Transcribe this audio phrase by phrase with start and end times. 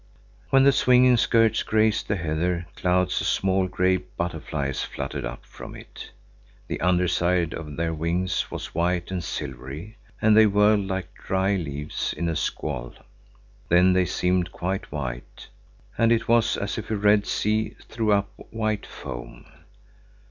[0.49, 5.75] When the swinging skirts grazed the heather, clouds of small grey butterflies fluttered up from
[5.75, 6.09] it.
[6.67, 11.55] The under side of their wings was white and silvery and they whirled like dry
[11.55, 12.95] leaves in a squall.
[13.69, 15.49] They then seemed quite white,
[15.99, 19.45] and it was as if a red sea threw up white foam.